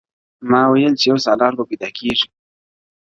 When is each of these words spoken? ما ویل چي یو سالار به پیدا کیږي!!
ما 0.49 0.61
ویل 0.71 0.93
چي 0.99 1.05
یو 1.11 1.17
سالار 1.25 1.53
به 1.57 1.63
پیدا 1.69 1.89
کیږي!! 1.97 2.27